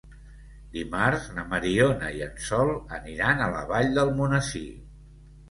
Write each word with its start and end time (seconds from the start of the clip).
Dimarts 0.77 1.27
na 1.35 1.43
Mariona 1.51 2.09
i 2.15 2.23
en 2.29 2.33
Sol 2.47 2.73
aniran 2.99 3.45
a 3.45 3.51
la 3.53 3.63
Vall 3.75 3.95
d'Almonesir. 4.01 4.67